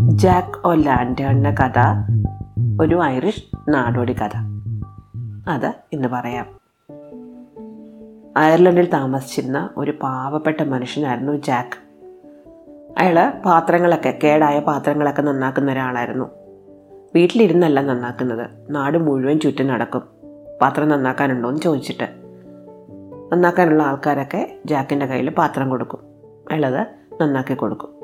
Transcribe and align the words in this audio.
Jack 0.00 0.66
O 0.66 0.74
ലാൻഡേണിന്റെ 0.74 1.50
കഥ 1.50 1.78
ഒരു 2.80 3.02
Irish 3.02 3.44
നാടോടി 3.68 4.12
കഥ. 4.12 4.36
അത് 5.48 5.72
ഇന്ന് 5.92 6.08
പറയാം. 6.08 6.46
അയർലൻഡിൽ 8.36 8.90
താമസിച്ചിരുന്ന 8.90 9.70
ഒരു 9.76 9.90
പാവപ്പെട്ട 10.02 10.62
മനുഷ്യനായിരുന്നു 10.62 11.32
ജാക്ക്. 11.32 11.84
അയാൾ 12.98 13.32
പാത്രങ്ങളൊക്കെ 13.46 14.18
കേടായ 14.24 14.60
പാത്രങ്ങളൊക്കെ 14.60 15.22
നന്നാക്കുന്ന 15.22 15.72
ഒരാളായിരുന്നു. 15.72 16.24
വീട്ടിലിരുന്നല്ല 17.14 17.82
നന്നാക്കുന്നത്. 17.82 18.50
നാട് 18.70 18.98
മുഴുവൻ 18.98 19.40
ചുറ്റും 19.40 19.66
നടക്കും. 19.66 20.02
പാത്രം 20.62 20.88
നന്നാക്കാനുണ്ടോ 20.88 21.48
എന്ന് 21.48 21.62
ചോദിച്ചിട്ട്. 21.62 22.08
നന്നാക്കാനുള്ള 23.32 23.82
ആൾക്കാരൊക്കെ 23.82 24.58
ജാക്കിന്റെ 24.66 25.06
കയ്യിൽ 25.06 25.30
പാത്രം 25.30 25.70
കൊടുക്കും. 25.70 25.98
അയാളത് 26.50 26.86
നന്നാക്കി 27.22 27.54
കൊടുക്കും. 27.54 28.03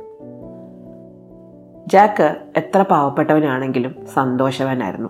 ജാക്ക് 1.86 2.36
എത്ര 2.56 2.82
പാവപ്പെട്ടവനാണെങ്കിലും 2.82 4.06
സന്തോഷവാനായിരുന്നു. 4.06 5.09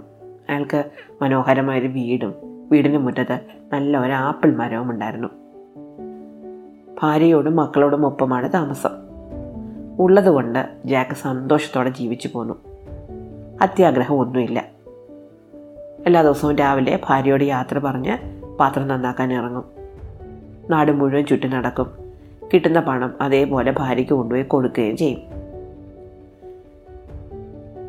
അയാൾക്ക് 0.50 0.84
മനോഹരമായൊരു 1.22 1.86
വീടും 1.86 2.34
വീടിന് 2.70 2.98
മുറ്റത്ത് 2.98 3.40
നല്ല 3.72 3.98
ഒരു 3.98 4.12
ആപ്പിൾ 4.12 4.56
മരവും 4.56 4.90
ഉണ്ടായിരുന്നു. 4.90 5.28
ഭാര്യയോടും 7.02 7.56
മക്കളോടും 7.56 8.06
ഒപ്പമാണ് 8.06 8.52
താമസം. 8.52 8.90
ഉള്ളതുകൊണ്ട് 9.98 10.68
ജാക്ക് 10.84 11.10
സന്തോഷത്തോടെ 11.10 11.90
ജീവിച്ചു 11.90 12.28
പോന്നു. 12.28 12.54
അത്യാഗ്രഹം 13.62 14.14
ഒന്നുമില്ല. 14.14 14.64
എല്ലാ 16.06 16.23
ദിവസവും 16.23 16.56
രാവിലെ 16.56 17.00
ഭാര്യയോട് 17.09 17.45
യാത്ര 17.45 17.78
പറഞ്ഞ് 17.78 18.18
പാത്രം 18.56 18.88
നന്നാക്കാൻ 18.88 19.32
ഇറങ്ങും. 19.32 19.64
നാട് 20.70 20.92
മുഴുവൻ 20.92 21.24
ചുറ്റി 21.24 21.48
നടക്കും. 21.48 21.90
കിട്ടുന്ന 22.54 22.80
പണം 22.80 23.14
അതേപോലെ 23.20 23.74
ഭാര്യയ്ക്ക് 23.78 24.12
കൊണ്ടുപോയി 24.12 24.42
കൊടുക്കുകയും 24.42 24.96
ചെയ്യും. 24.96 25.39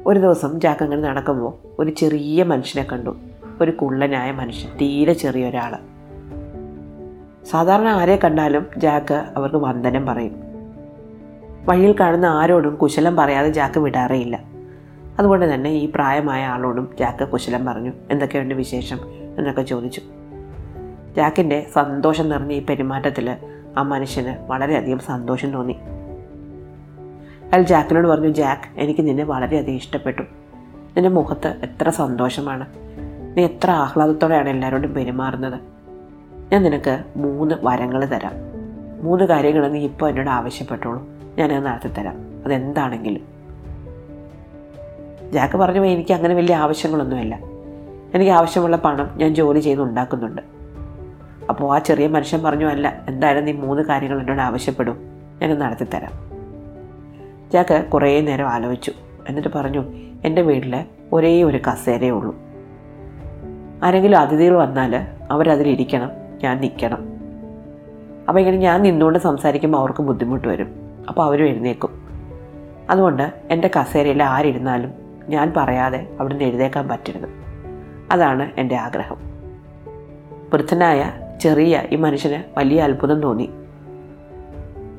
ഒരു 0.05 0.19
ദിവസം 0.19 0.59
ജാക്ക് 0.59 0.83
അങ്ങനെ 0.83 1.01
നടക്കുമ്പോൾ 1.01 1.67
ഒരു 1.79 1.91
ചെറിയ 1.91 2.43
മനുഷ്യനെ 2.43 2.87
കണ്ടു. 2.91 3.17
ഒരു 3.61 3.71
കുള്ളനായ 3.71 4.31
മനുഷ്യൻ 4.31 4.71
തീരെ 4.81 5.13
ചെറിയ 5.13 5.49
ഒരാൾ 5.49 5.75
സാധാരണ 7.45 7.87
ആരെ 7.87 8.19
കണ്ടാലും 8.23 8.65
ജാക്ക് 8.77 9.13
അവർക്ക് 9.13 9.55
വന്ദനം 9.55 10.05
പറയും. 10.05 10.35
വഴിയിൽ 11.65 11.95
കാണുന്ന 11.99 12.25
ആരോടും 12.25 12.75
കുശലം 12.75 13.15
പറയാതെ 13.15 13.49
ജാക്ക് 13.49 13.79
വിടാറേയില്ല. 13.79 14.39
അതുകൊണ്ട് 15.19 15.53
തന്നെ 15.53 15.69
ഈ 15.69 15.91
പ്രായമായ 15.95 16.45
ആളോടും 16.45 16.89
ജാക്ക് 16.99 17.27
കുശലം 17.27 17.65
പറഞ്ഞു. 17.65 17.91
എന്തൊക്കെയുണ്ട് 18.11 18.55
വിശേഷം? 18.55 18.99
എന്നൊക്കെ 19.37 19.61
ചോദിച്ചു. 19.61 20.01
ജാക്കിന്റെ 21.15 21.67
സന്തോഷം 21.73 22.29
നിറഞ്ഞ 22.29 22.51
ഈ 22.51 22.65
പെരുമാറ്റത്തിൽ 22.65 23.37
ആ 23.77 23.81
മനുഷ്യന് 23.81 24.35
വളരെയധികം 24.47 24.99
സന്തോഷം 24.99 25.51
തോന്നി. 25.51 25.79
അയാൾ 27.53 27.63
ജാക്കിനോട് 27.63 28.07
പറഞ്ഞു 28.07 28.29
ജാക്ക് 28.29 28.79
എനിക്ക് 28.79 29.07
നിന്നെ 29.07 29.23
വളരെയധികം 29.23 29.75
ഇഷ്ടപ്പെട്ടു. 29.75 30.21
നിന്റെ 30.95 31.09
മുഖത്ത് 31.09 31.47
എത്ര 31.47 31.89
സന്തോഷമാണ്. 31.89 32.65
നീ 33.37 33.43
എത്ര 33.43 33.71
ആഹ്ലാദത്തോടെയാണ് 33.71 34.49
എല്ലാവരോടും 34.49 34.93
പെരുമാറുന്നത്. 34.93 35.59
ഞാൻ 36.51 36.63
നിനക്ക് 36.63 37.03
മൂന്ന് 37.15 37.55
വരങ്ങൾ 37.63 38.05
തരാം. 38.05 38.33
മൂന്ന് 39.03 39.25
കാര്യങ്ങൾ 39.25 39.67
നീ 39.67 39.79
ഇപ്പോൾ 39.79 40.09
എന്നോട് 40.09 40.29
ആവശ്യപ്പെട്ടോളൂ. 40.29 41.07
ഞാനത് 41.37 41.65
നടത്തിത്തരാം 41.65 42.15
അതെന്താണെങ്കിലും. 42.45 43.21
ജാക്ക് 45.31 45.57
പറഞ്ഞു 45.57 45.85
എനിക്ക് 45.85 46.13
അങ്ങനെ 46.13 46.33
വലിയ 46.33 46.55
ആവശ്യങ്ങളൊന്നുമില്ല. 46.55 47.39
എനിക്ക് 48.15 48.31
ആവശ്യമുള്ള 48.31 48.77
പണം 48.77 49.09
ഞാൻ 49.17 49.35
ജോലി 49.35 49.59
ചെയ്ത് 49.59 49.81
ഉണ്ടാക്കുന്നുണ്ട്. 49.81 50.41
അപ്പോൾ 51.49 51.75
ആ 51.75 51.79
ചെറിയ 51.79 52.07
മനുഷ്യൻ 52.07 52.43
പറഞ്ഞു 52.43 52.65
അല്ല 52.65 53.01
എന്തായാലും 53.07 53.45
നീ 53.45 53.51
മൂന്ന് 53.51 53.83
കാര്യങ്ങൾ 53.83 54.19
എന്നോട് 54.19 54.41
ആവശ്യപ്പെടും. 54.41 54.97
ഞാനത് 55.41 55.61
നടത്തിത്തരാം 55.61 56.30
ജാക്ക് 57.53 57.85
കുറേ 57.93 58.21
നേരം 58.21 58.47
ആലോചിച്ചു. 58.47 58.91
എന്നിട്ട് 59.29 59.49
പറഞ്ഞു 59.55 59.83
എന്റെ 60.25 60.41
വീട്ടിൽ 60.41 60.85
ഒരേ 61.13 61.43
ഒരു 61.43 61.57
കസേരയേ 61.57 62.09
ഉള്ളൂ. 62.09 62.35
ആരെങ്കിലും 63.83 64.17
അതിഥികൾ 64.17 64.55
വന്നാൽ 64.55 65.07
അവരതിലിരിക്കണം 65.31 66.11
ഞാൻ 66.43 66.61
നിൽക്കണം. 66.61 66.97
അപ്പോൾ 68.27 68.39
ഇങ്ങനെ 68.39 68.57
ഞാൻ 68.57 68.81
നിന്നുകൊണ്ട് 68.81 69.19
സംസാരിക്കുമ്പോൾ 69.19 69.77
അവർക്ക് 69.77 70.03
ബുദ്ധിമുട്ട് 70.03 70.47
വരും. 70.47 70.75
അപ്പോൾ 71.09 71.23
അവരും 71.23 71.45
എഴുന്നേക്കും 71.45 72.07
അതുകൊണ്ട് 72.89 73.33
എന്റെ 73.49 73.69
കസേരയിൽ 73.79 74.23
ആരിരുന്നാലും 74.23 74.91
ഞാൻ 75.29 75.53
പറയാതെ 75.57 76.07
അവിടുന്ന് 76.19 76.43
എഴുതേക്കാൻ 76.43 76.87
പറ്റരുത്. 76.87 77.29
അതാണ് 78.11 78.51
എന്റെ 78.57 78.75
ആഗ്രഹം. 78.75 79.17
വൃദ്ധനായ 80.53 81.11
ചെറിയ 81.41 81.83
ഈ 81.91 81.95
മനുഷ്യന് 81.95 82.43
വലിയ 82.57 82.81
അത്ഭുതം 82.81 83.21
തോന്നി. 83.21 83.49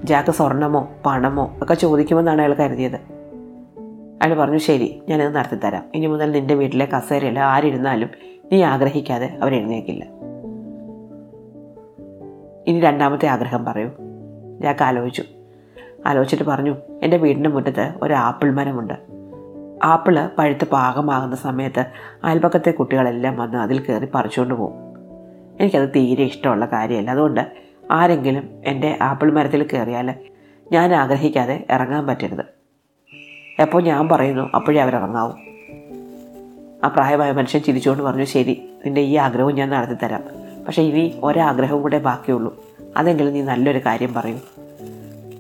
ജാക്ക് 0.05 0.33
സ്വർണമോ 0.33 0.89
പണമോ 1.07 1.59
ഒക്കെ 1.63 1.75
ചോദിക്കുമെന്നാണ് 1.75 2.43
അയാൾ 2.43 2.55
കരുതിയത്. 2.55 2.97
അയാൾ 4.23 4.35
പറഞ്ഞു 4.35 4.59
ശരി 4.59 5.03
ഞാനത് 5.09 5.35
നടത്തിത്തരാം. 5.35 5.83
ഇനി 5.95 6.07
മുതൽ 6.07 6.31
നിന്റെ 6.31 6.55
വീട്ടിലെ 6.55 6.85
കസേരയിൽ 6.85 7.39
ആരിരുന്നാലും 7.39 8.09
നീ 8.53 8.62
ആഗ്രഹിക്കാതെ 8.62 9.39
അവരെഴുന്നേക്കില്ല 9.43 10.05
ഇനി 12.67 12.81
രണ്ടാമത്തെ 12.81 13.27
ആഗ്രഹം 13.27 13.65
പറയൂ. 13.65 13.91
ജാക്ക് 14.62 14.85
ആലോചിച്ചു. 14.85 15.25
ആലോചിച്ചിട്ട് 16.07 16.45
പറഞ്ഞു 16.45 16.77
എന്റെ 17.03 17.17
വീടിന്റെ 17.17 17.51
മുറ്റത്ത് 17.51 17.95
ഒരു 18.03 18.15
ആപ്പിൾ 18.15 18.51
മരമുണ്ട്. 18.51 18.95
ആപ്പിൾ 19.85 20.31
പഴുത്ത് 20.39 20.65
പാകമാകുന്ന 20.65 21.37
സമയത്ത് 21.37 21.87
അയൽപക്കത്തെ 22.25 22.71
കുട്ടികളെല്ലാം 22.71 23.37
വന്ന് 23.37 23.59
അതിൽ 23.59 23.79
കയറി 23.79 24.09
പറിച്ചുകൊണ്ട് 24.15 24.55
പോകും. 24.55 24.77
എനിക്കത് 25.61 25.89
തീരെ 25.89 26.25
ഇഷ്ടമുള്ള 26.25 26.67
കാര്യമല്ല. 26.67 27.11
അതുകൊണ്ട് 27.11 27.72
ആരെങ്കിലും 27.91 28.62
എന്റെ 28.65 28.98
ആപ്പിൾ 29.03 29.32
മരത്തിൽ 29.32 29.69
കയറിയാൽ 29.72 30.15
ഞാൻ 30.72 30.94
ആഗ്രഹിക്കാതെ 30.94 31.66
ഇറങ്ങാൻ 31.70 32.06
പറ്റരുത്. 32.06 32.44
എപ്പോൾ 33.59 33.82
ഞാൻ 33.82 34.09
പറയുന്നു 34.09 34.50
അപ്പോഴേ 34.54 34.81
അവരിറങ്ങാവൂ 34.81 35.32
ആ 36.84 36.88
പ്രായമായ 36.88 37.32
മനുഷ്യൻ 37.32 37.62
ചിരിച്ചുകൊണ്ട് 37.62 38.03
പറഞ്ഞു 38.03 38.25
ശരി 38.25 38.69
നിന്റെ 38.84 39.00
ഈ 39.00 39.16
ആഗ്രഹവും 39.16 39.54
ഞാൻ 39.54 39.70
നടത്തിത്തരാം. 39.70 40.22
പക്ഷേ 40.65 40.82
ഇനി 40.82 41.20
ഒരാഗ്രഹവും 41.22 41.82
കൂടെ 41.82 41.98
ബാക്കിയുള്ളൂ. 41.98 42.65
അതെങ്കിലും 42.97 43.32
നീ 43.32 43.43
നല്ലൊരു 43.43 43.78
കാര്യം 43.78 44.14
പറയൂ. 44.14 44.38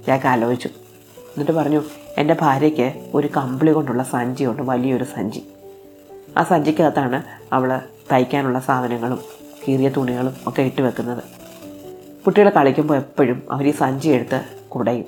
ജാക്ക് 0.06 0.26
ആലോചിച്ചു. 0.26 0.68
എന്നിട്ട് 0.68 1.52
പറഞ്ഞു 1.52 1.82
എന്റെ 2.18 2.36
ഭാര്യയ്ക്ക് 2.40 3.10
ഒരു 3.14 3.28
കമ്പിളി 3.36 3.70
കൊണ്ടുള്ള 3.70 4.02
സഞ്ചിയുണ്ട് 4.02 4.62
വലിയൊരു 4.62 5.04
സഞ്ചി. 5.04 5.46
ആ 6.36 6.42
സഞ്ചിക്കകത്താണ് 6.42 7.22
അവൾ 7.52 7.80
തയ്ക്കാനുള്ള 8.12 8.58
സാധനങ്ങളും 8.58 9.18
കീറിയ 9.68 9.88
തുണികളും 9.88 10.34
ഒക്കെ 10.46 10.62
ഇട്ട് 10.62 10.82
വെക്കുന്നത്. 10.82 11.41
കുട്ടികൾ 12.26 12.50
കളിക്കുമ്പോൾ 12.50 12.96
എപ്പോഴും 12.96 13.42
അവർ 13.50 13.68
ഈ 13.68 13.70
സഞ്ചി 13.70 14.08
എടുത്ത് 14.08 14.44
കുടയും. 14.68 15.04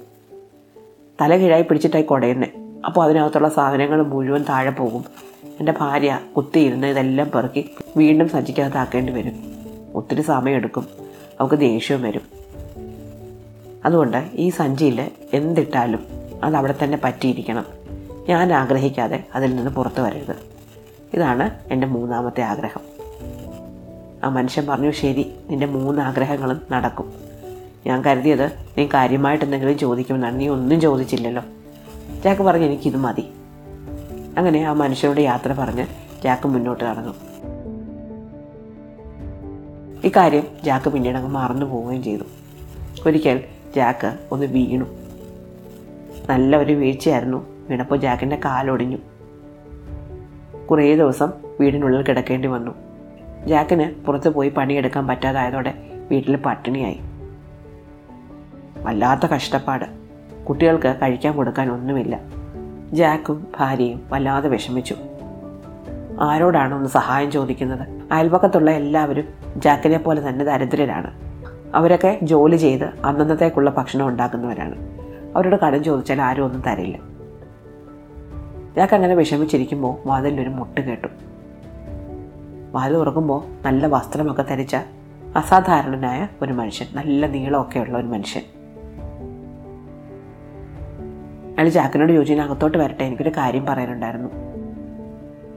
തല 1.21 1.37
കീഴായി 1.37 1.63
പിടിച്ചിട്ടായി 1.63 2.03
കുടയുന്നത് 2.03 2.49
അപ്പോൾ 2.87 3.05
അതിനകത്തുള്ള 3.05 3.49
സാധനങ്ങൾ 3.49 4.03
മുഴുവൻ 4.03 4.45
താഴെ 4.49 4.71
പോകും. 4.71 5.05
എന്റെ 5.45 5.75
ഭാര്യ 5.81 6.21
കുത്തിയിരുന്ന് 6.37 6.87
ഇതെല്ലാം 6.87 7.31
പെറുക്കി 7.31 7.71
വീണ്ടും 7.97 8.29
സഞ്ചിക്കകത്താക്കേണ്ടി 8.29 9.13
വരും. 9.13 9.33
ഒത്തിരി 9.95 10.23
സമയമെടുക്കും 10.23 10.87
അവൾക്ക് 11.41 11.55
ദേഷ്യവും 11.55 12.03
വരും. 12.03 12.23
അതുകൊണ്ട് 13.85 14.29
ഈ 14.33 14.51
സഞ്ചിയിൽ 14.51 15.11
എന്തിട്ടാലും 15.33 16.07
അത് 16.45 16.55
അവിടെ 16.55 16.75
തന്നെ 16.85 16.99
പറ്റിയിരിക്കണം. 17.05 17.65
ഞാൻ 18.29 18.53
ആഗ്രഹിക്കാതെ 18.53 19.25
അതിൽ 19.35 19.57
നിന്ന് 19.57 19.71
പുറത്തു 19.71 20.01
വരരുത്. 20.01 20.37
ഇതാണ് 21.15 21.73
എന്റെ 21.73 21.87
മൂന്നാമത്തെ 21.87 22.41
ആഗ്രഹം. 22.41 22.94
ആ 24.25 24.29
മനുഷ്യൻ 24.29 24.67
പറഞ്ഞു 24.67 24.91
ശരി 24.91 25.35
നിന്റെ 25.51 25.67
മൂന്ന് 25.67 26.03
ആഗ്രഹങ്ങളും 26.03 26.61
നടക്കും. 26.71 27.13
ഞാൻ 27.87 28.05
കരുതിയത് 28.05 28.53
നീ 28.79 28.87
കാര്യമായിട്ട് 28.95 29.45
എന്തെങ്കിലും 29.45 29.79
ചോദിക്കുമെന്നാണ് 29.79 30.41
നീ 30.41 30.49
ഒന്നും 30.49 30.81
ചോദിച്ചില്ലല്ലോ. 30.81 31.43
ജാക്ക് 32.25 32.43
പറഞ്ഞു 32.43 32.67
എനിക്കിത് 32.67 32.97
മതി. 32.97 33.25
അങ്ങനെ 34.39 34.63
ആ 34.63 34.73
മനുഷ്യനോട് 34.73 35.21
യാത്ര 35.21 35.53
പറഞ്ഞ് 35.53 35.87
ജാക്ക് 36.25 36.49
മുന്നോട്ട് 36.49 36.85
നടന്നു. 36.85 37.15
ഇക്കാര്യം 40.05 40.43
ജാക്ക് 40.65 40.91
പിന്നീട് 40.91 41.17
അങ്ങ് 41.17 41.31
മറന്നു 41.31 41.67
പോവുകയും 41.67 42.03
ചെയ്തു. 42.03 42.23
ഒരിക്കൽ 43.07 43.41
ജാക്ക് 43.77 44.19
ഒന്ന് 44.33 44.47
വീണു. 44.47 44.85
നല്ല 46.31 46.57
ഒരു 46.57 46.73
വീഴ്ചയായിരുന്നു. 46.73 47.69
വീണപ്പോൾ 47.69 47.99
ജാക്കിന്റെ 47.99 48.41
കാലൊടിഞ്ഞു. 48.45 48.97
കുറേ 50.71 50.97
ദിവസം 50.97 51.33
വീടിനുള്ളിൽ 51.61 52.03
കിടക്കേണ്ടി 52.03 52.49
വന്നു. 52.49 52.84
ജാക്കിന് 53.47 54.05
പുറത്ത് 54.05 54.29
പോയി 54.29 54.49
പണിയെടുക്കാൻ 54.49 55.07
പറ്റാതായതോടെ 55.07 55.75
വീട്ടിൽ 56.11 56.37
പട്ടിണിയായി. 56.37 57.01
വല്ലാത്ത 58.83 59.27
കഷ്ടപ്പാട്. 59.27 59.85
കുട്ടികൾക്ക് 60.45 60.99
കഴിക്കാൻ 61.03 61.37
കൊടുക്കാൻ 61.37 61.71
ഒന്നുമില്ല. 61.71 62.21
ജാക്കും 62.93 63.47
ഭാര്യയും 63.59 64.03
വല്ലാതെ 64.11 64.49
വിഷമിച്ചു. 64.49 64.97
ആരോടാണ് 66.21 66.75
ഒന്ന് 66.75 66.89
സഹായം 66.89 67.31
ചോദിക്കുന്നത്? 67.31 67.89
അയൽപക്കത്തുള്ള 68.13 68.71
എല്ലാവരും 68.71 69.25
ജാക്കിനെ 69.57 69.99
പോലെ 69.99 70.29
തന്നെ 70.29 70.45
ദരിദ്രരാണ്. 70.45 71.15
അവരൊക്കെ 71.75 72.19
ജോലി 72.23 72.57
ചെയ്ത് 72.57 72.85
അന്നന്നത്തേക്കുള്ള 73.05 73.71
ഭക്ഷണം 73.71 74.09
ഉണ്ടാക്കുന്നവരാണ്. 74.09 74.75
അവരോട് 75.37 75.57
കടം 75.57 75.85
ചോദിച്ചാൽ 75.85 76.23
ആരും 76.23 76.45
ഒന്നും 76.45 76.63
തരില്ല. 76.67 76.99
ജാക്ക് 78.77 78.95
അങ്ങനെ 78.95 79.15
വിഷമിച്ചിരിക്കുമ്പോൾ 79.15 80.09
വാതിലൊരു 80.09 80.49
മുട്ട് 80.49 80.81
കേട്ടു. 80.81 81.09
വാതിൽ 82.75 82.95
തുറക്കുമ്പോൾ 82.95 83.45
നല്ല 83.63 83.87
വസ്ത്രമൊക്കെ 83.87 84.43
ധരിച്ച 84.43 84.77
അസാധാരണനായ 85.37 86.29
ഒരു 86.43 86.53
മനുഷ്യൻ. 86.53 86.87
നല്ല 86.97 87.27
നീളമൊക്കെ 87.27 87.79
ഉള്ള 87.79 87.99
ഒരു 87.99 88.07
മനുഷ്യൻ. 88.07 88.43
അയാൾ 91.59 91.69
ജാക്കിനോട് 91.69 92.13
ചോദിച്ചു 92.13 92.35
"ഞാൻ 92.35 92.51
അകത്തോട്ട് 92.51 92.79
വരട്ടെ 92.79 93.05
എനിക്കൊരു 93.05 93.29
കാര്യം 93.29 93.67
പറയാനുണ്ടായിരുന്നു. 93.67 94.29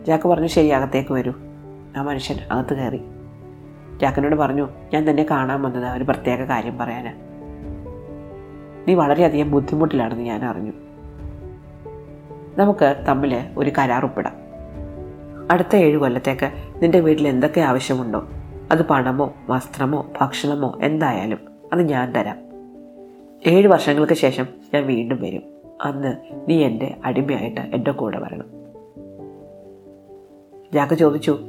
ജാക്ക് 0.07 0.27
പറഞ്ഞു 0.27 0.47
ശരി 0.47 0.67
അകത്തേക്ക് 0.67 1.11
വരൂ. 1.11 1.33
ആ 1.97 2.01
മനുഷ്യൻ 2.01 2.37
അകത്ത് 2.51 2.73
കയറി. 2.73 3.01
ജാക്കിനോട് 4.01 4.35
പറഞ്ഞു 4.35 4.69
ഞാൻ 4.93 5.09
തന്നെ 5.09 5.25
കാണാൻ 5.31 5.61
വന്നത് 5.61 5.85
ഒരു 5.85 6.03
പ്രത്യേക 6.03 6.43
കാര്യം 6.43 6.77
പറയാനാ. 6.77 7.13
നീ 8.87 8.93
വളരെയധികം 8.93 9.51
ബുദ്ധിമുട്ടിലാണെന്ന് 9.51 10.23
ഞാൻ 10.23 10.45
അറിഞ്ഞു. 10.45 10.71
നമുക്ക് 12.57 13.05
തമ്മിൽ 13.07 13.47
ഒരു 13.57 13.71
കരാർ 13.77 14.05
ഒപ്പിടാം. 14.05 14.46
അടുത്ത 15.51 15.75
ഏഴ് 15.75 15.97
കൊല്ലത്തേക്ക് 15.97 16.51
നിന്റെ 16.83 16.99
വീട്ടിൽ 16.99 17.27
എന്തൊക്കെ 17.27 17.61
ആവശ്യമുണ്ടോ? 17.61 18.27
അത് 18.71 18.87
പണമോ 18.87 19.33
വസ്ത്രമോ 19.49 20.11
ഭക്ഷണമോ 20.21 20.77
എന്തായാലും 20.81 21.39
അത് 21.73 21.81
ഞാൻ 21.81 22.11
തരാം. 22.11 22.37
ഏഴ് 23.47 23.67
വർഷങ്ങൾക്ക് 23.67 24.13
ശേഷം 24.13 24.47
ഞാൻ 24.73 24.87
വീണ്ടും 24.87 25.21
വരും. 25.21 25.43
അന്ന് 25.81 26.17
നീ 26.49 26.63
എന്റെ 26.63 26.95
അടിമയായിട്ട് 27.05 27.61
എന്റെ 27.61 27.91
കൂടെ 27.91 28.19
വരണം. 28.19 28.45
ജാക്ക് 30.73 30.93
ചോദിച്ചു 30.93 31.39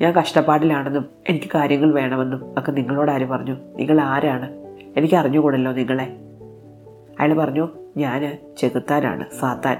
ഞാൻ 0.00 0.12
കഷ്ടപ്പാടിലാണെന്നും 0.12 1.08
എനിക്ക് 1.28 1.50
കാര്യങ്ങൾ 1.54 1.92
വേണമെന്നും 1.92 2.58
ഒക്കെ 2.58 2.72
നിങ്ങളോട് 2.72 3.10
ആര് 3.10 3.26
പറഞ്ഞു? 3.26 3.56
നിങ്ങൾ 3.76 4.00
ആരാണ്? 4.00 4.52
എനിക്ക് 4.96 5.14
അറിഞ്ഞുകൂടല്ലോ 5.14 5.72
നിങ്ങളെ. 5.72 6.16
അയാൾ 7.20 7.34
പറഞ്ഞു 7.34 7.68
ഞാൻ 7.96 8.38
ചെകുത്താനാണ് 8.58 9.24
സാത്താൻ. 9.40 9.78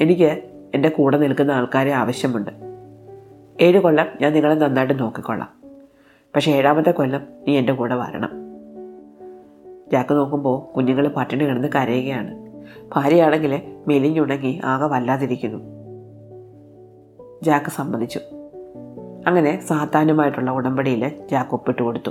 എനിക്ക് 0.00 0.55
എന്റെ 0.74 0.88
കൂടെ 0.88 1.18
നിൽക്കുന്ന 1.18 1.52
ആൾക്കാരെ 1.52 1.92
ആവശ്യമുണ്ട്. 1.92 2.50
ഏഴ് 3.60 3.78
കൊല്ലം 3.78 4.06
ഞാൻ 4.20 4.32
നിങ്ങളെ 4.32 4.54
നന്നായിട്ട് 4.54 5.00
നോക്കിക്കൊള്ളാം. 5.00 5.48
പക്ഷേ 6.34 6.52
ഏഴാമത്തെ 6.52 6.90
കൊല്ലം 6.90 7.20
നീ 7.48 7.58
എന്റെ 7.58 7.72
കൂടെ 7.72 7.94
വരണം. 7.94 8.30
ജാക്ക് 9.92 10.14
നോക്കുമ്പോൾ 10.14 10.74
കുഞ്ഞുങ്ങൾ 10.74 11.08
പട്ടിണി 11.08 11.44
കിടന്ന് 11.44 11.68
കരയുകയാണ്. 11.74 12.46
ഭാര്യയാണെങ്കിൽ 12.94 13.62
മെലിഞ്ഞുണങ്ങി 13.88 14.60
ആകെ 14.64 14.86
വല്ലാതിരിക്കുന്നു. 14.86 15.58
ജാക്ക് 17.42 17.70
സമ്മതിച്ചു. 17.70 18.20
അങ്ങനെ 19.26 19.66
സാത്താനുമായിട്ടുള്ള 19.66 20.50
ഉടമ്പടിയിൽ 20.50 21.28
ജാക്ക് 21.30 21.50
ഒപ്പിട്ട് 21.50 21.82
കൊടുത്തു. 21.82 22.10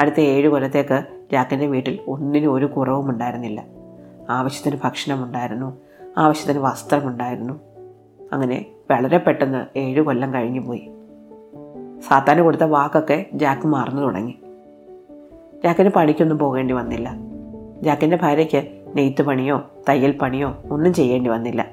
അടുത്ത 0.00 0.20
ഏഴ് 0.20 0.48
കൊല്ലത്തേക്ക് 0.48 1.04
ജാക്കിന്റെ 1.32 1.66
വീട്ടിൽ 1.66 1.98
ഒന്നിനും 2.06 2.52
ഒരു 2.52 2.66
കുറവും 2.66 3.10
ഉണ്ടായിരുന്നില്ല 3.10 3.64
ആവശ്യത്തിന് 4.30 4.80
ഭക്ഷണമുണ്ടായിരുന്നു 4.84 5.78
ആവശ്യത്തിന് 6.18 6.58
വസ്ത്രമുണ്ടായിരുന്നു. 6.58 7.60
അങ്ങനെ 8.32 8.66
വളരെ 8.90 9.18
പെട്ടെന്ന് 9.18 9.78
ഏഴ് 9.78 10.00
കൊല്ലം 10.00 10.34
കഴിഞ്ഞു 10.34 10.60
പോയി. 10.60 10.90
സാത്താന് 12.08 12.40
കൊടുത്ത 12.40 12.62
വാക്കൊക്കെ 12.62 13.26
ജാക്ക് 13.32 13.66
മാറുന്നു 13.66 14.02
തുടങ്ങി. 14.02 14.34
ജാക്കിന് 15.64 15.88
പണിക്കൊന്നും 15.88 16.38
പോകേണ്ടി 16.38 16.74
വന്നില്ല. 16.74 17.12
ജാക്കിന്റെ 17.82 18.18
ഭാര്യയ്ക്ക് 18.22 18.84
നെയ്ത്ത് 18.96 19.22
പണിയോ 19.22 19.70
തയ്യൽ 19.88 20.18
പണിയോ 20.18 20.56
ഒന്നും 20.70 20.94
ചെയ്യേണ്ടി 20.94 21.30
വന്നില്ല. 21.30 21.70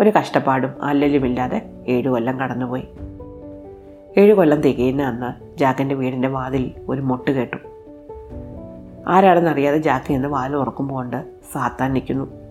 ഒരു 0.00 0.10
കഷ്ടപ്പാടും 0.10 0.82
അല്ലലുമില്ലാതെ 0.82 1.84
ഏഴു 1.88 2.08
കൊല്ലം 2.08 2.40
കടന്നുപോയി. 2.40 2.88
ഏഴു 4.18 4.32
കൊല്ലം 4.32 4.60
തികയുന്ന 4.60 5.02
അന്ന് 5.02 5.58
ജാക്കിന്റെ 5.58 5.94
വീടിന്റെ 5.94 6.28
വാതിൽ 6.28 6.72
ഒരു 6.88 7.00
മുട്ട് 7.00 7.30
കേട്ടു. 7.30 7.56
ആരാണെന്നറിയാതെ 9.08 9.78
ജാക്ക് 9.78 10.12
എന്ന് 10.12 10.28
വാതിൽ 10.28 10.56
ഉറക്കുമ്പോൾ 10.56 10.94
കൊണ്ട് 10.94 11.24
സാത്താൻ 11.52 11.92
നിൽക്കുന്നു. 11.92 12.45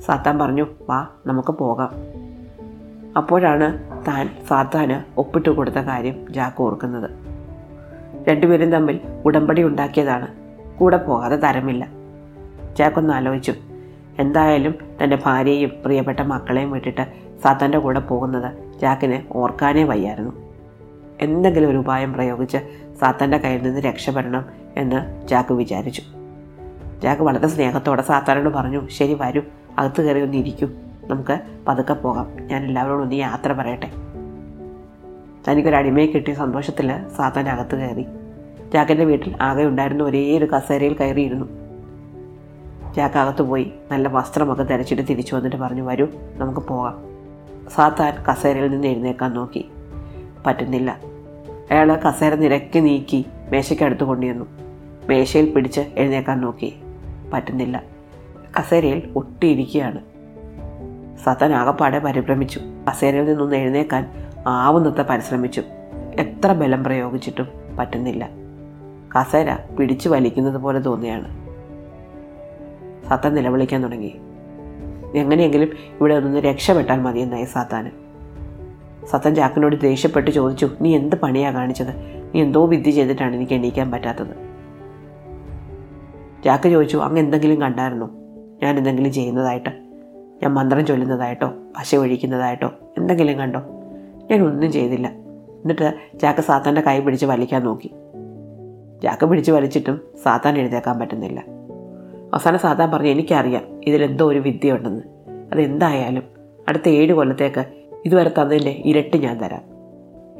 സാത്താൻ 0.00 0.38
പറഞ്ഞു 0.38 0.66
വാ 0.88 1.06
നമുക്ക് 1.26 1.52
പോകാം. 1.52 1.90
അപ്പോഴാണ് 3.16 3.78
താൻ 4.08 4.30
സാത്താന് 4.48 5.20
ഒപ്പിട്ട് 5.20 5.48
കൊടുത്ത 5.48 5.74
കാര്യം 5.74 6.26
ജാക്ക് 6.30 6.62
ഓർക്കുന്നത്. 6.62 7.10
രണ്ടുപേരും 8.28 8.72
തമ്മിൽ 8.72 9.00
ഉടമ്പടി 9.24 9.62
ഉണ്ടാക്കിയതാണ്. 9.62 10.28
കൂടെ 10.78 10.96
പോകാതെ 10.96 11.36
തരമില്ല. 11.36 11.88
ജാക്കൊന്ന് 12.78 13.14
ആലോചിച്ചു. 13.14 13.54
എന്തായാലും 14.18 14.74
തന്റെ 15.02 15.18
ഭാര്യയും 15.24 15.72
പ്രിയപ്പെട്ട 15.84 16.20
മക്കളെയും 16.20 16.70
വിട്ടിട്ട് 16.70 17.06
സാത്താന്റെ 17.44 17.78
കൂടെ 17.78 18.00
പോകുന്നത് 18.00 18.78
ജാക്കിന് 18.80 19.36
ഓർക്കാനേ 19.36 19.82
വയ്യായിരുന്നു. 19.82 20.32
എന്തെങ്കിലും 21.20 21.70
ഒരു 21.70 21.76
ഉപായം 21.76 22.12
പ്രയോഗിച്ച് 22.12 22.58
സാത്താന്റെ 23.00 23.38
കയ്യിൽ 23.38 23.62
നിന്ന് 23.62 23.80
രക്ഷപ്പെടണം 23.80 24.44
എന്ന് 24.76 25.28
ജാക്ക് 25.28 25.54
വിചാരിച്ചു. 25.54 26.02
ജാക്ക് 27.02 27.22
വളരെ 27.22 27.46
സ്നേഹത്തോടെ 27.46 28.02
സാത്താനോട് 28.02 28.48
പറഞ്ഞു 28.48 28.88
ശരി 28.88 29.16
വരൂ. 29.20 29.42
അകത്ത് 29.78 30.02
കയറി 30.02 30.20
ഒന്ന് 30.20 30.68
നമുക്ക് 31.06 31.40
പതുക്കെ 31.68 31.94
പോകാം. 31.94 32.46
ഞാൻ 32.46 32.64
എല്ലാവരോടും 32.64 33.02
ഒന്ന് 33.02 33.14
യാത്ര 33.14 33.52
പറയട്ടെ. 33.52 33.90
തനിക്കൊരു 35.48 35.76
അടിമയെ 35.76 36.06
കിട്ടിയ 36.06 36.34
സന്തോഷത്തിൽ 36.34 36.92
സാത്താൻ 37.16 37.48
അകത്ത് 37.48 37.76
കയറി. 37.76 38.06
ജാക്കിന്റെ 38.74 39.04
വീട്ടിൽ 39.04 39.34
ആകെ 39.40 39.64
ഉണ്ടായിരുന്ന 39.64 40.04
ഒരേ 40.04 40.38
ഒരു 40.38 40.44
കസേരയിൽ 40.44 40.94
കയറിയിരുന്നു. 40.94 41.46
ജാക്ക് 42.96 43.18
അകത്ത് 43.18 43.42
പോയി 43.42 43.72
നല്ല 43.92 44.08
വസ്ത്രമൊക്കെ 44.08 44.62
ധരിച്ചിട്ട് 44.62 45.02
തിരിച്ചു 45.02 45.34
വന്നിട്ട് 45.36 45.56
പറഞ്ഞു 45.56 45.82
വരൂ 45.82 46.06
നമുക്ക് 46.34 46.60
പോകാം. 46.60 47.02
സാത്താൻ 47.74 48.24
കസേരയിൽ 48.30 48.70
നിന്ന് 48.70 48.88
എഴുന്നേക്കാൻ 48.88 49.34
നോക്കി. 49.34 49.68
പറ്റുന്നില്ല. 50.46 51.00
അയാൾ 51.70 51.94
കസേര 51.94 52.34
നിരക്കി 52.34 52.78
നീക്കി 52.78 53.26
മേശയ്ക്കടുത്ത് 53.50 54.04
കൊണ്ടുവന്നു 54.04 54.46
മേശയിൽ 55.08 55.52
പിടിച്ച് 55.52 55.80
എഴുന്നേക്കാൻ 55.80 56.40
നോക്കി. 56.40 56.74
പറ്റുന്നില്ല. 57.32 57.95
കസേരയിൽ 58.60 59.10
ഒട്ടിയിരിക്കുകയാണ്. 59.16 59.98
സത്തൻ 61.24 61.52
ആകപ്പാടെ 61.52 61.98
പരിഭ്രമിച്ചു. 61.98 62.60
കസേരയിൽ 62.90 63.24
നിന്നൊന്ന് 63.24 63.56
എഴുന്നേക്കാൻ 63.56 64.10
ആവുന്നത്ര 64.46 65.02
പരിശ്രമിച്ചു. 65.02 65.62
എത്ര 66.18 66.52
ബലം 66.52 66.84
പ്രയോഗിച്ചിട്ടും 66.84 67.48
പറ്റുന്നില്ല. 67.78 68.28
കസേര 69.18 69.56
പിടിച്ചു 69.78 70.08
വലിക്കുന്നത് 70.08 70.56
പോലെ 70.56 70.78
തോന്നിയാണ്. 70.78 71.46
സത്തൻ 73.08 73.34
നിലവിളിക്കാൻ 73.34 73.82
തുടങ്ങി. 73.82 74.16
എങ്ങനെയെങ്കിലും 75.14 75.68
ഇവിടെ 76.00 76.20
നിന്ന് 76.20 76.38
രക്ഷപ്പെട്ടാൽ 76.38 77.00
മതിയെന്നായി 77.00 77.44
സാത്താന്. 77.44 77.90
സത്തൻ 79.06 79.34
ചാക്കിനോട് 79.34 79.80
ദേഷ്യപ്പെട്ട് 79.80 80.30
ചോദിച്ചു 80.30 80.70
നീ 80.80 80.96
എന്ത് 80.96 81.16
പണിയാ 81.16 81.50
കാണിച്ചത്? 81.50 81.96
നീ 82.34 82.42
എന്തോ 82.42 82.66
വിദ്യ 82.66 82.90
ചെയ്തിട്ടാണ് 82.90 83.36
എനിക്ക് 83.36 83.52
എണീക്കാൻ 83.52 83.90
പറ്റാത്തത്. 83.90 84.46
ചാക്ക് 86.44 86.68
ചോദിച്ചു 86.68 86.96
അങ്ങ് 86.96 87.20
എന്തെങ്കിലും 87.20 87.60
കണ്ടായിരുന്നോ? 87.60 88.10
ഞാൻ 88.62 88.78
എന്തെങ്കിലും 88.78 89.12
ചെയ്യുന്നതായിട്ട്? 89.12 89.70
ഞാൻ 90.42 90.54
മന്ത്രം 90.54 90.86
ചൊല്ലുന്നതായിട്ടോ? 90.86 91.46
പശ 91.46 91.94
ഒഴിക്കുന്നതായിട്ടോ? 91.94 92.70
എന്തെങ്കിലും 92.98 93.38
കണ്ടോ? 93.38 93.62
ഞാൻ 94.30 94.42
ഒന്നും 94.42 94.72
ചെയ്തില്ല. 94.72 95.08
എന്നിട്ട് 95.08 96.18
ചാക്ക 96.20 96.40
സാത്താന്റെ 96.40 96.80
കൈ 96.80 97.00
പിടിച്ച് 97.00 97.26
വലിക്കാൻ 97.26 97.64
നോക്കി. 97.64 97.90
ചാക്ക 99.02 99.24
പിടിച്ച് 99.24 99.52
വലിച്ചിട്ടും 99.52 100.00
സാത്താൻ 100.22 100.58
എഴുതേക്കാൻ 100.58 100.98
പറ്റുന്നില്ല. 100.98 101.44
അവസാനം 102.34 102.58
സാത്താൻ 102.58 102.90
പറഞ്ഞു 102.90 103.08
എനിക്കറിയാം 103.08 103.84
ഇതിലെന്തോ 103.84 104.30
ഒരു 104.30 104.38
വിദ്യ 104.38 104.72
ഉണ്ടെന്ന് 104.72 105.02
അതെന്തായാലും 105.52 106.22
അടുത്ത 106.68 106.88
ഏഴ് 106.88 107.12
കൊല്ലത്തേക്ക് 107.12 107.64
ഇതുവരെ 108.04 108.28
തന്നതിന്റെ 108.28 108.82
ഇരട്ടി 108.84 109.18
ഞാൻ 109.18 109.38
തരാം. 109.38 109.62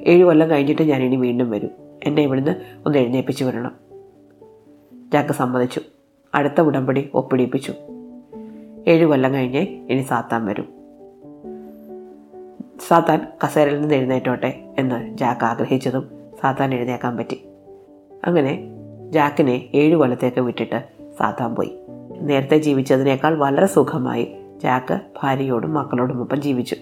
ഏഴ് 0.06 0.24
കൊല്ലം 0.24 0.50
കഴിഞ്ഞിട്ട് 0.50 0.82
ഞാൻ 0.82 1.02
ഇനി 1.02 1.16
വീണ്ടും 1.16 1.50
വരും. 1.50 1.70
എന്നെ 2.04 2.22
ഇവിടുന്ന് 2.22 2.52
ഒന്ന് 2.86 2.98
എഴുന്നേൽപ്പിച്ച് 2.98 3.44
വിടണം. 3.44 3.76
ചാക്ക 5.12 5.32
സമ്മതിച്ചു. 5.32 5.80
അടുത്ത 6.34 6.60
ഉടമ്പടി 6.60 7.10
ഒപ്പിടിപ്പിച്ചു. 7.14 7.72
ഏഴ് 8.86 9.06
കൊല്ലം 9.06 9.34
കഴിഞ്ഞേ 9.34 9.60
ഇനി 9.60 10.02
സാത്താൻ 10.02 10.46
വരും. 10.46 10.68
സാത്താൻ 12.88 13.26
കസേരയിൽ 13.44 13.80
നിന്ന് 13.80 13.94
എഴുന്നേറ്റോട്ടെ 13.94 14.74
എന്ന് 14.78 15.16
ജാക്ക് 15.16 15.44
ആഗ്രഹിച്ചതും 15.44 16.08
സാത്താൻ 16.42 16.74
എഴുന്നേക്കാൻ 16.74 17.16
പറ്റി. 17.16 17.46
അങ്ങനെ 18.24 18.62
ജാക്കിനെ 19.10 19.68
ഏഴ് 19.74 19.96
കൊല്ലത്തേക്ക് 19.96 20.40
വിട്ടിട്ട് 20.40 20.82
സാത്താൻ 21.18 21.54
പോയി. 21.54 21.72
നേരത്തെ 22.20 22.56
ജീവിച്ചതിനേക്കാൾ 22.56 23.34
വളരെ 23.34 23.66
സുഖമായി 23.66 24.36
ജാക്ക് 24.62 25.00
ഭാര്യയോടും 25.22 25.74
മക്കളോടും 25.74 26.20
ഒപ്പം 26.20 26.42
ജീവിച്ചു. 26.42 26.76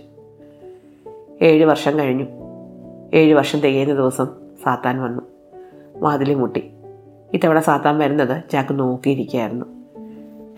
ഏഴ് 1.43 1.65
വർഷം 1.65 1.99
കഴിഞ്ഞു. 1.99 2.25
ഏഴ് 3.15 3.35
വർഷം 3.35 3.61
തികയുന്ന 3.61 3.95
ദിവസം 3.95 4.27
സാത്താൻ 4.65 5.03
വന്നു. 5.03 5.23
വാതിലി 5.97 6.35
മുട്ടി. 6.35 6.71
ഇത്തവണ 7.35 7.61
സാത്താൻ 7.61 7.99
വരുന്നത് 7.99 8.43
ജാക്ക് 8.53 8.79
നോക്കിയിരിക്കുകയായിരുന്നു. 8.79 9.74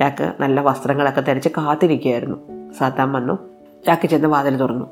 ജാക്ക് 0.01 0.33
നല്ല 0.41 0.61
വസ്ത്രങ്ങളൊക്കെ 0.61 1.21
ധരിച്ച് 1.21 1.49
കാത്തിരിക്കുകയായിരുന്നു. 1.49 2.73
സാത്താൻ 2.73 3.13
വന്നു. 3.13 3.39
ചാക്ക് 3.87 4.07
ചെന്ന് 4.07 4.29
വാതിൽ 4.29 4.57
തുറന്നു. 4.57 4.87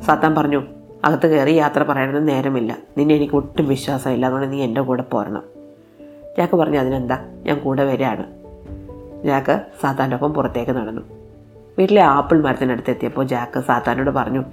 സാത്താൻ 0.00 0.34
പറഞ്ഞു 0.34 0.62
അകത്ത് 1.04 1.26
കയറി 1.26 1.50
യാത്ര 1.50 1.82
പറയണമെന്ന് 1.82 2.28
നേരമില്ല. 2.28 2.76
നിന്നെ 2.98 3.14
എനിക്ക് 3.14 3.34
ഒട്ടും 3.34 3.68
വിശ്വാസമില്ല. 3.68 4.26
അതുകൊണ്ട് 4.26 4.52
നീ 4.52 4.62
എന്റെ 4.62 4.80
കൂടെ 4.80 5.02
പോരണം. 5.02 5.42
ജാക്ക് 6.38 6.56
പറഞ്ഞു 6.56 6.78
അതിനെന്താ? 6.78 7.18
ഞാൻ 7.32 7.60
കൂടെ 7.60 7.84
വരികയാണ്. 7.84 8.26
ജാക്ക് 9.24 9.60
സാത്താന്റെ 9.82 10.16
ഒപ്പം 10.16 10.34
പുറത്തേക്ക് 10.34 10.70
നടന്നു. 10.70 11.02
വീട്ടിലെ 11.78 12.02
ആപ്പിൾ 12.02 12.40
മരത്തിനടുത്ത് 12.40 12.90
എത്തിയപ്പോൾ 12.90 13.26
ജാക്ക് 13.26 13.60
സാത്താനോട് 13.60 14.10
പറഞ്ഞു 14.10 14.44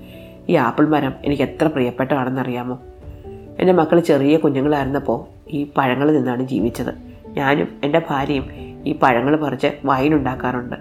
ഈ 0.50 0.56
ആപ്പിൾ 0.56 0.88
മരം 0.88 1.14
എനിക്ക് 1.26 1.44
എത്ര 1.44 1.68
പ്രിയപ്പെട്ടതാണെന്നറിയാമോ? 1.68 2.80
എന്റെ 3.60 3.74
മക്കൾ 3.74 4.00
ചെറിയ 4.00 4.38
കുഞ്ഞുങ്ങളായിരുന്നപ്പോൾ 4.38 5.50
ഈ 5.50 5.72
പഴങ്ങൾ 5.78 6.12
നിന്നാണ് 6.12 6.44
ജീവിച്ചത്. 6.44 6.94
ഞാനും 7.28 7.68
എന്റെ 7.84 8.02
ഭാര്യയും 8.10 8.69
ഈ 8.86 9.00
പഴങ്ങൾ 9.04 9.36
പറിച്ച് 9.36 9.68
വൈനുണ്ടാക്കാറുണ്ട് 9.86 10.76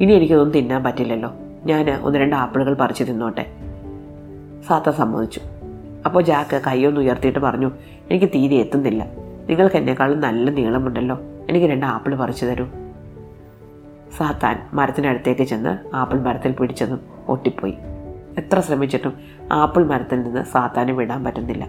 ഇനി 0.00 0.12
എനിക്കൊന്നും 0.12 0.50
തിന്നാൻ 0.50 0.82
പറ്റില്ലല്ലോ. 0.82 1.32
ഞാൻ 1.64 1.90
ഒന്ന് 1.90 2.18
രണ്ട് 2.18 2.36
ആപ്പിളുകൾ 2.36 2.74
പറിച്ച് 2.74 3.04
തിന്നോട്ടെ. 3.04 3.46
സാത്ത 4.66 4.90
സമ്മതിച്ചു. 4.90 5.40
അപ്പോൾ 6.06 6.22
ജാക്ക് 6.22 6.62
കൈയൊന്ന് 6.66 7.00
ഉയർത്തിയിട്ട് 7.00 7.38
പറഞ്ഞു 7.38 7.70
എനിക്ക് 8.10 8.26
തീരെ 8.26 8.56
എത്തുന്നില്ല. 8.56 9.06
നിങ്ങൾക്ക് 9.48 9.76
എന്നെക്കാളും 9.76 10.20
നല്ല 10.20 10.50
നീളമുണ്ടല്ലോ. 10.50 11.18
എനിക്ക് 11.50 11.66
രണ്ട് 11.66 11.86
ആപ്പിൾ 11.86 12.14
പറിച്ചു 12.14 12.46
തരൂ. 12.46 12.66
സാത്താൻ 14.16 14.68
മരത്തിനടുത്തേക്ക് 14.72 15.42
ചെന്ന് 15.42 15.96
ആപ്പിൾ 15.96 16.20
മരത്തിൽ 16.20 16.52
പിടിച്ചതും 16.52 17.00
ഒട്ടിപ്പോയി. 17.28 17.74
എത്ര 18.38 18.60
ശ്രമിച്ചിട്ടും 18.60 19.14
ആപ്പിൾ 19.52 19.86
മരത്തിൽ 19.86 20.22
നിന്ന് 20.22 20.44
സാത്താനെ 20.44 20.92
വിടാൻ 20.92 21.24
പറ്റുന്നില്ല. 21.24 21.68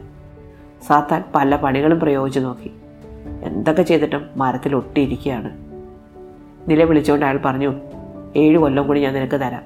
സാത്താൻ 0.88 1.24
പല 1.36 1.56
പണികളും 1.56 2.00
പ്രയോഗിച്ചു 2.00 2.40
നോക്കി. 2.40 2.72
എന്തൊക്കെ 3.46 3.82
ചെയ്തിട്ടും 3.82 4.30
മരത്തിൽ 4.36 4.76
ഒട്ടിയിരിക്കുകയാണ്. 4.76 5.58
നിലവിളിച്ചുകൊണ്ട് 6.70 7.26
അയാൾ 7.26 7.40
പറഞ്ഞു 7.46 7.74
ഏഴ് 8.36 8.58
കൊല്ലം 8.58 8.88
കൂടി 8.88 9.00
ഞാൻ 9.00 9.14
നിനക്ക് 9.14 9.36
തരാം. 9.36 9.62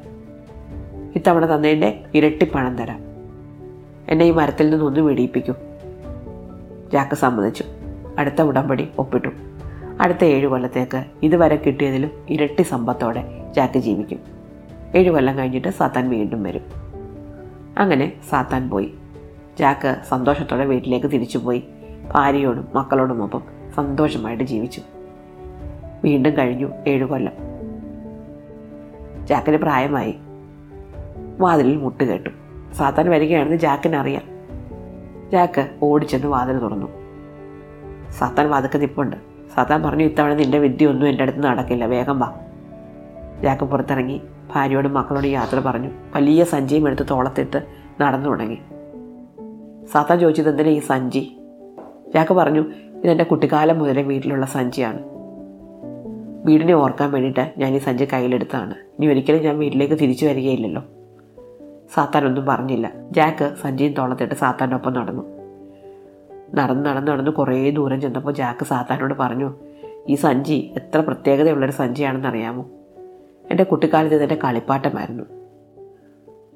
ഇത്തവണ 1.16 1.46
തന്നതിന്റെ 1.46 2.04
ഇരട്ടി 2.14 2.46
പണം 2.46 2.78
തരാം. 2.78 3.00
എന്നെ 4.10 4.26
ഈ 4.26 4.32
മരത്തിൽ 4.32 4.70
നിന്നൊന്ന് 4.70 5.00
വെടിയിപ്പിക്കും. 5.00 5.56
ജാക്ക് 6.94 7.16
സമ്മതിച്ചു. 7.16 7.64
അടുത്ത 8.18 8.42
ഉടമ്പടി 8.42 8.88
ഒപ്പിട്ടു. 9.00 9.28
അടുത്ത 10.02 10.24
ഏഴ് 10.24 10.48
കൊല്ലത്തേക്ക് 10.48 11.04
ഇതുവരെ 11.24 11.56
കിട്ടിയതിലും 11.56 12.12
ഇരട്ടി 12.30 12.62
സമ്പത്തോടെ 12.62 13.52
ജാക്ക് 13.56 13.80
ജീവിക്കും. 13.80 14.20
ഏഴ് 14.96 15.12
കൊല്ലം 15.12 15.38
കഴിഞ്ഞിട്ട് 15.38 15.68
സാത്താൻ 15.68 16.10
വീണ്ടും 16.10 16.44
വരും. 16.44 16.62
അങ്ങനെ 17.78 18.14
സാത്താൻ 18.30 18.70
പോയി. 18.70 18.94
ജാക്ക് 19.60 19.96
സന്തോഷത്തോടെ 20.10 20.66
വീട്ടിലേക്ക് 20.66 21.08
തിരിച്ചുപോയി. 21.08 21.64
ഭാര്യയോടും 22.14 22.68
മക്കളോടുമൊപ്പം 22.76 23.59
സന്തോഷമായിട്ട് 23.80 24.44
ജീവിച്ചു. 24.44 24.82
വീണ്ടും 26.04 26.38
കഴിഞ്ഞു 26.38 26.72
ഏഴു 26.88 27.06
കൊല്ലം. 27.06 27.32
ജാക്കിന് 29.26 29.58
പ്രായമായി. 29.58 30.16
വാതിലിൽ 31.40 31.78
മുട്ട് 31.78 32.04
കേട്ടു. 32.04 32.30
സാത്താൻ 32.74 33.10
വരികയാണെന്ന് 33.10 33.58
ജാക്കിന് 33.58 33.96
അറിയാം 33.96 34.22
ജാക്ക് 35.32 35.70
ഓടിച്ചെന്ന് 35.82 36.28
വാതിൽ 36.28 36.58
തുറന്നു. 36.58 36.88
സാത്താൻ 38.12 38.50
വാതുക്കെ 38.50 38.78
നിപ്പുണ്ട്. 38.78 39.18
സാത്താൻ 39.56 39.84
പറഞ്ഞു 39.84 40.04
ഇത്തവണ 40.04 40.34
നിന്റെ 40.34 40.60
വിദ്യ 40.60 40.88
ഒന്നും 40.88 41.10
എന്റെ 41.10 41.22
അടുത്ത് 41.22 41.44
നടക്കില്ല. 41.44 41.86
വേഗം 41.86 42.20
വാ. 42.20 42.36
ജാക്ക് 43.42 43.64
പുറത്തിറങ്ങി. 43.64 44.22
ഭാര്യയോടും 44.56 44.94
മക്കളോടും 44.94 45.30
യാത്ര 45.30 45.60
പറഞ്ഞു. 45.60 45.90
വലിയ 46.16 46.44
സഞ്ചിയും 46.44 46.88
എടുത്ത് 46.88 47.10
തോളത്തിട്ട് 47.10 47.64
നടന്നു 48.02 48.30
തുടങ്ങി. 48.30 48.58
സാത്താൻ 49.86 50.20
ചോദിച്ചത് 50.20 50.50
എന്തിനാ 50.50 50.70
ഈ 50.70 50.80
സഞ്ചി? 50.80 51.38
ജാക്ക് 52.14 52.34
പറഞ്ഞു 52.34 52.66
ഇതെന്റെ 53.04 53.24
കുട്ടിക്കാലം 53.24 53.80
മുതലേ 53.80 54.02
വീട്ടിലുള്ള 54.02 54.46
സഞ്ചിയാണ്. 54.46 55.00
വീടിനെ 56.46 56.74
ഓർക്കാൻ 56.74 57.12
വേണ്ടിയിട്ട് 57.12 57.54
ഞാൻ 57.58 57.76
ഈ 57.76 57.78
സഞ്ചി 57.78 58.08
കയ്യിലെടുത്താണ് 58.14 58.72
ഇനി 58.72 59.08
ഒരിക്കലും 59.08 59.44
ഞാൻ 59.44 59.60
വീട്ടിലേക്ക് 59.60 59.94
തിരിച്ചു 59.94 60.26
വരികയില്ലല്ലോ. 60.26 60.84
സാത്താൻ 61.94 62.26
ഒന്നും 62.26 62.46
പറഞ്ഞില്ല. 62.46 62.92
ജാക്ക് 63.12 63.56
സഞ്ചിയും 63.62 63.94
തോളത്തിട്ട് 63.94 64.36
സാത്താന്റെ 64.36 64.76
ഒപ്പം 64.76 64.94
നടന്നു. 64.94 65.24
നടന്ന് 66.56 66.86
നടന്ന് 66.86 67.12
നടന്ന് 67.12 67.32
കുറേ 67.32 67.70
ദൂരം 67.70 68.02
ചെന്നപ്പോൾ 68.02 68.32
ജാക്ക് 68.32 68.66
സാത്താനോട് 68.66 69.14
പറഞ്ഞു 69.14 69.54
ഈ 70.10 70.16
സഞ്ചി 70.16 70.72
എത്ര 70.76 71.00
പ്രത്യേകതയുള്ളൊരു 71.00 71.72
സഞ്ചിയാണെന്ന് 71.72 72.28
അറിയാമോ? 72.28 72.66
എന്റെ 73.52 73.64
കുട്ടിക്കാലത്ത് 73.64 74.16
ഇതെന്റെ 74.16 74.36
കളിപ്പാട്ടമായിരുന്നു. 74.36 75.24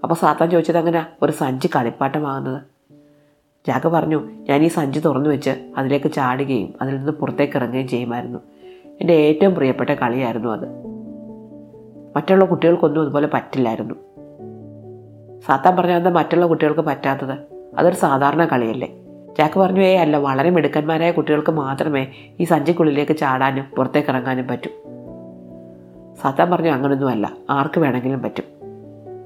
അപ്പോൾ 0.04 0.16
സാത്താൻ 0.16 0.50
ചോദിച്ചത് 0.50 0.78
അങ്ങനെ 0.78 1.06
ഒരു 1.22 1.32
സഞ്ചി 1.32 1.70
കളിപ്പാട്ടമാകുന്നത്? 1.76 2.73
ജാക്ക് 3.68 3.88
പറഞ്ഞു 3.88 4.30
ഞാൻ 4.50 4.64
ഈ 4.64 4.68
സഞ്ചി 4.68 5.00
തുറന്നു 5.00 5.30
വെച്ച് 5.30 5.50
അതിലേക്ക് 5.78 6.12
ചാടുകയും 6.12 6.74
അതിൽ 6.82 6.98
നിന്ന് 6.98 7.12
പുറത്തേക്ക് 7.12 7.58
ഇറങ്ങുകയും 7.58 7.88
ചെയ്യുമായിരുന്നു. 7.88 8.40
എന്റെ 9.02 9.14
ഏറ്റവും 9.14 9.56
പ്രിയപ്പെട്ട 9.56 9.90
കളിയായിരുന്നു 9.90 10.50
അത്. 10.50 10.68
മറ്റുള്ള 12.16 12.46
കുട്ടികൾക്കൊന്നും 12.46 13.02
അതുപോലെ 13.02 13.28
പറ്റില്ലായിരുന്നു. 13.34 13.96
സാത്താൻ 15.46 15.76
പറഞ്ഞാൽ 15.76 15.98
എന്താ 15.98 16.10
മറ്റുള്ള 16.10 16.46
കുട്ടികൾക്ക് 16.46 16.82
പറ്റാത്തത്? 16.82 17.38
അതൊരു 17.78 17.96
സാധാരണ 17.96 18.46
കളിയല്ലേ? 18.46 18.88
ജാക്ക് 19.38 19.60
പറഞ്ഞു 19.60 19.82
ഏ 19.82 19.96
അല്ല 19.96 20.18
വളരെ 20.18 20.50
മിടുക്കന്മാരായ 20.50 21.12
കുട്ടികൾക്ക് 21.12 21.52
മാത്രമേ 21.52 22.08
ഈ 22.40 22.44
സഞ്ചിക്കുള്ളിലേക്ക് 22.44 23.18
ചാടാനും 23.18 23.66
പുറത്തേക്ക് 23.78 24.10
ഇറങ്ങാനും 24.10 24.48
പറ്റൂ. 24.48 24.70
സാത്താൻ 26.22 26.52
പറഞ്ഞു 26.52 26.70
അങ്ങനൊന്നുമല്ല 26.70 27.32
ആർക്ക് 27.50 27.80
വേണമെങ്കിലും 27.80 28.22
പറ്റും. 28.22 28.44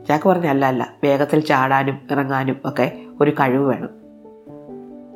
ജാക്ക് 0.08 0.30
പറഞ്ഞു 0.30 0.48
അല്ല 0.48 0.66
അല്ല 0.66 0.94
വേഗത്തിൽ 1.04 1.40
ചാടാനും 1.40 1.98
ഇറങ്ങാനും 2.12 2.58
ഒക്കെ 2.66 3.06
ഒരു 3.22 3.32
കഴിവ് 3.32 3.66
വേണം. 3.66 3.97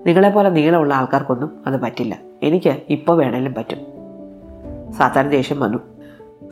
നിങ്ങളെപ്പോലെ 0.05 0.50
നീളമുള്ള 0.50 0.93
ആൾക്കാർക്കൊന്നും 0.93 1.63
അത് 1.67 1.81
പറ്റില്ല. 1.81 2.17
എനിക്ക് 2.43 2.81
ഇപ്പോൾ 2.89 3.17
വേണേലും 3.17 3.53
പറ്റും. 3.53 3.77
സാത്താൻ 4.93 5.29
ദേഷ്യം 5.29 5.60
വന്നു. 5.60 5.77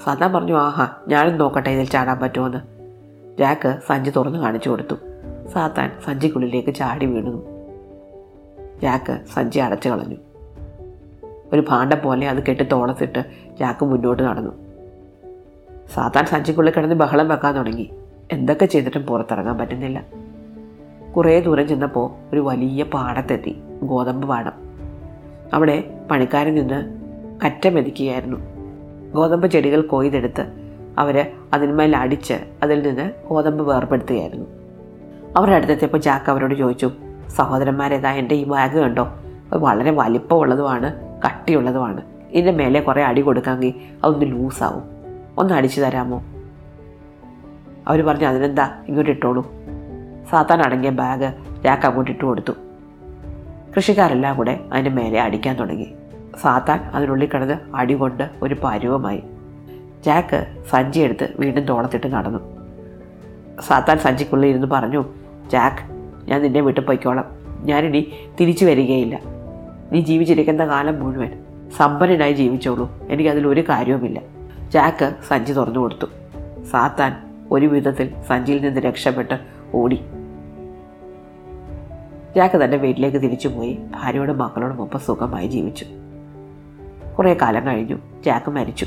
സാത്താൻ 0.05 0.33
പറഞ്ഞു 0.33 0.57
ആഹാ 0.57 0.87
ഞാനും 1.07 1.37
നോക്കട്ടെ 1.37 1.69
ഇതിൽ 1.69 1.85
ചാടാൻ 1.85 2.19
പറ്റുമെന്ന്. 2.19 2.57
ജാക്ക് 3.39 3.79
സഞ്ചി 3.87 4.11
തുറന്ന് 4.11 4.39
കാണിച്ചു 4.39 4.69
കൊടുത്തു. 4.69 4.95
സാത്താൻ 5.53 5.91
സഞ്ചിക്കുള്ളിലേക്ക് 6.05 6.73
ചാടി 6.73 7.05
വീണു. 7.05 7.43
ജാക്ക് 8.81 9.17
സഞ്ചി 9.33 9.59
അടച്ചു 9.59 9.89
കളഞ്ഞു. 9.89 10.15
ഒരു 11.53 11.63
ഭാണ്ഡം 11.69 11.97
പോലെ 12.03 12.29
അത് 12.29 12.45
കെട്ടി 12.45 12.63
തോളത്തിട്ട് 12.63 13.23
ജാക്ക് 13.59 13.85
മുന്നോട്ട് 13.85 14.23
നടന്നു. 14.23 14.51
സാത്താൻ 15.95 16.25
സഞ്ചിക്കുള്ളിൽ 16.25 16.73
കിടന്ന് 16.77 16.95
ബഹളം 16.95 17.27
വെക്കാൻ 17.27 17.55
തുടങ്ങി. 17.55 17.89
എന്തൊക്കെ 18.31 18.65
ചെയ്തിട്ടും 18.65 19.05
പുറത്തിറങ്ങാൻ 19.05 19.57
പറ്റുന്നില്ല. 19.57 20.18
കുറേ 21.15 21.39
ദൂരം 21.39 21.67
ചെന്നപ്പോൾ 21.67 22.11
ഒരു 22.33 22.39
വലിയ 22.39 22.83
പാടത്തെത്തി 22.83 23.61
ഗോതമ്പ് 23.83 24.27
പാടം. 24.27 24.51
അവിടെ 25.53 26.01
പണിക്കാരൻ 26.11 26.55
നിന്ന് 26.55 26.99
കറ്റ 27.45 27.67
മെതിക്കുകയായിരുന്നു. 27.67 28.37
ഗോതമ്പ് 29.13 29.47
ചെടികൾ 29.47 29.81
കൊയ്തെടുത്ത് 29.81 30.45
അവർ 30.97 31.31
അതിന്മേൽ 31.53 31.95
അടിച്ച് 31.95 32.33
അതിൽ 32.63 32.87
നിന്ന് 32.87 33.11
ഗോതമ്പ് 33.29 33.63
വേർപ്പെടുത്തുകയായിരുന്നു 33.63 34.45
അവരുടെ 35.37 35.55
അടുത്തെത്തിയപ്പോൾ 35.55 35.97
ജാക്ക് 35.97 36.29
അവരോട് 36.29 36.55
ചോദിച്ചു 36.55 36.91
സഹോദരന്മാരേതാ 37.27 38.11
എന്റെ 38.11 38.35
ഈ 38.35 38.43
ബാഗ് 38.43 38.79
കണ്ടോ? 38.79 39.03
അത് 39.53 39.57
വളരെ 39.57 39.91
വലിപ്പമുള്ളതുമാണ് 39.91 40.95
കട്ടിയുള്ളതുമാണ്. 41.25 42.01
ഇതിന്റെ 42.31 42.51
മേലെ 42.51 42.79
കുറേ 42.79 43.03
അടി 43.03 43.21
കൊടുക്കാമെങ്കിൽ 43.21 43.73
അതൊന്ന് 44.03 44.25
ലൂസാവും. 44.25 44.83
ഒന്ന് 45.37 45.53
അടിച്ചു 45.53 45.81
തരാമോ? 45.81 46.23
അവർ 47.87 48.01
പറഞ്ഞു 48.01 48.27
അതിനെന്താ? 48.27 48.83
ഇങ്ങോട്ട് 48.87 49.11
ഇട്ടോളൂ. 49.11 49.51
സാത്താൻ 50.31 50.61
അടങ്ങിയ 50.61 50.89
ബാഗ് 50.89 51.33
രാക്ക് 51.65 51.87
അങ്ങോട്ട് 51.87 52.11
ഇട്ട് 52.11 52.25
കൊടുത്തു. 52.25 52.53
കൃഷിക്കാരെല്ലാം 53.75 54.37
കൂടെ 54.37 54.59
അതിന്റെ 54.73 54.89
മേലെ 54.89 55.21
അടിക്കാൻ 55.21 55.55
തുടങ്ങി. 55.55 55.93
സാത്താൻ 56.41 56.79
അതിനുള്ളിൽ 56.79 57.27
കിടന്ന് 57.27 57.75
അടി 57.75 57.93
കൊണ്ട് 57.93 58.29
ഒരു 58.41 58.55
പരുവമായി. 58.63 59.23
ജാക്ക് 60.05 60.63
സഞ്ചി 60.69 60.99
എടുത്ത് 60.99 61.33
വീണ്ടും 61.39 61.65
തോളത്തിട്ട് 61.65 62.07
നടന്നു. 62.07 62.39
സാത്താൻ 63.61 63.97
സഞ്ചിക്കുള്ളിൽ 63.97 64.47
ഇരുന്ന് 64.47 64.67
പറഞ്ഞു 64.67 65.05
ജാക്ക് 65.51 65.91
ഞാൻ 66.29 66.41
നിന്നെ 66.41 66.61
വിട്ടു 66.61 66.79
പോയിക്കോളാം. 66.79 67.25
ഞാനിനി 67.59 68.11
തിരിച്ചു 68.39 68.65
വരികയില്ല. 68.65 69.19
നീ 69.91 70.01
ജീവിച്ചിരിക്കുന്ന 70.01 70.65
കാലം 70.65 70.99
മുഴുവൻ 70.99 71.43
സമ്പന്നനായി 71.77 72.33
ജീവിച്ചോളൂ. 72.33 72.91
എനിക്കതിൽ 73.09 73.47
ഒരു 73.47 73.61
കാര്യവുമില്ല. 73.69 74.21
ജാക്ക് 74.69 75.15
സഞ്ചി 75.27 75.53
തുറന്നു 75.53 75.79
കൊടുത്തു. 75.79 76.05
സാത്താൻ 76.71 77.15
ഒരു 77.51 77.65
വിധത്തിൽ 77.65 78.13
സഞ്ചിയിൽ 78.27 78.61
നിന്ന് 78.61 78.81
രക്ഷപ്പെട്ട് 78.81 79.39
ഓടി. 79.75 80.01
ജാക്ക് 82.35 82.63
തന്റെ 82.63 82.77
വീട്ടിലേക്ക് 82.77 83.17
തിരിച്ചുപോയി 83.17 83.79
ഭാര്യയോടും 83.95 84.37
മക്കളോടും 84.37 84.81
ഒപ്പം 84.81 84.99
സുഖമായി 84.99 85.47
ജീവിച്ചു. 85.47 85.85
കുറേ 87.17 87.33
കാലം 87.33 87.67
കഴിഞ്ഞു. 87.67 87.95
ജാക്ക് 88.25 88.51
മരിച്ചു. 88.51 88.85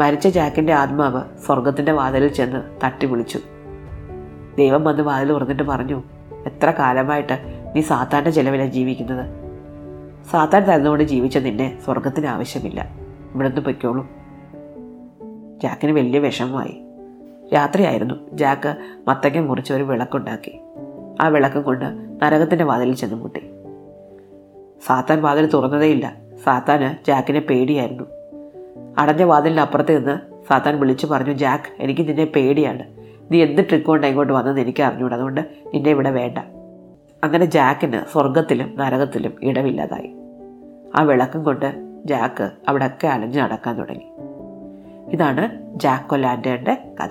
മരിച്ച 0.00 0.28
ജാക്കിന്റെ 0.28 0.72
ആത്മാവ് 0.72 1.38
സ്വർഗത്തിന്റെ 1.46 1.92
വാതിലിൽ 1.92 2.28
ചെന്ന് 2.28 2.84
തട്ടി 2.84 3.06
വിളിച്ചു. 3.06 3.38
ദൈവം 4.58 4.84
വന്ന് 4.84 5.02
വാതിൽ 5.02 5.28
തുറന്നിട്ട് 5.28 5.62
പറഞ്ഞു 5.62 6.02
എത്ര 6.46 6.70
കാലമായിട്ട് 6.70 7.62
നീ 7.76 7.80
സാത്താന്റെ 7.80 8.30
ചെലവിലാണ് 8.30 8.70
ജീവിക്കുന്നത്? 8.70 9.30
സാത്താൻ 10.30 10.64
തരുന്നതുകൊണ്ട് 10.64 11.04
ജീവിച്ച 11.04 11.38
നിന്നെ 11.38 11.78
സ്വർഗത്തിന് 11.84 12.26
ആവശ്യമില്ല. 12.26 12.88
ഇവിടെ 13.34 13.48
നിന്ന് 13.48 13.62
പൊയ്ക്കോളൂ. 13.62 14.08
ജാക്കിന് 15.62 15.90
വലിയ 15.90 16.18
വിഷമമായി. 16.18 16.80
രാത്രിയായിരുന്നു. 17.54 18.14
ജാക്ക് 18.32 18.76
മത്തക്കം 19.08 19.48
മുറിച്ച് 19.48 19.72
ഒരു 19.72 19.82
വിളക്കുണ്ടാക്കി. 19.82 20.63
ആ 21.20 21.28
വിളക്കം 21.28 21.62
കൊണ്ട് 21.62 21.84
നരകത്തിന്റെ 22.22 22.64
വാതിലിൽ 22.64 22.94
ചെന്ന് 22.94 23.14
മുട്ടി. 23.14 23.50
സാത്താൻ 24.86 25.22
വാതിൽ 25.22 25.46
തുറന്നതേയില്ല 25.46 26.16
സാത്താന് 26.44 27.04
ജാക്കിനെ 27.06 27.40
പേടിയായിരുന്നു. 27.40 28.04
അടഞ്ഞ 28.98 29.22
വാതിലിന് 29.22 29.60
അപ്പുറത്ത് 29.60 29.98
നിന്ന് 29.98 30.18
സാത്താൻ 30.48 30.80
വിളിച്ചു 30.80 31.06
പറഞ്ഞു 31.06 31.32
ജാക്ക് 31.32 31.82
എനിക്ക് 31.82 32.08
നിന്നെ 32.08 32.24
പേടിയാണ്. 32.24 32.82
നീ 33.30 33.42
എന്ത് 33.42 33.68
ട്രിക്ക് 33.68 33.86
കൊണ്ട് 33.86 34.06
ഇങ്ങോട്ട് 34.06 34.32
വന്നെന്ന് 34.32 34.60
എനിക്ക് 34.60 34.82
അറിഞ്ഞൂടാ. 34.82 35.14
അതുകൊണ്ട് 35.14 35.40
നിന്നെ 35.74 35.90
ഇവിടെ 35.90 36.10
വേണ്ട. 36.10 36.38
അങ്ങനെ 37.24 37.44
ജാക്കിന് 37.44 38.12
സ്വർഗത്തിലും 38.12 38.74
നരകത്തിലും 38.76 39.32
ഇടമില്ലാതായി 39.42 40.14
ആ 40.96 41.02
വിളക്കം 41.02 41.44
കൊണ്ട് 41.44 41.74
ജാക്ക് 42.04 42.50
അവിടെയൊക്കെ 42.68 43.06
അലഞ്ഞു 43.06 43.42
നടക്കാൻ 43.42 43.76
തുടങ്ങി. 43.76 44.06
ഇതാണ് 45.14 45.74
ജാക്കോ 45.78 46.16
ലാൻഡേന്റെ 46.16 46.94
കഥ. 47.02 47.08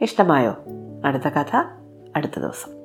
ഇഷ്ടമായോ? 0.00 0.56
അടുത്ത 1.04 1.28
കഥ 1.28 1.62
അടുത്ത 2.16 2.40
ദിവസം. 2.40 2.75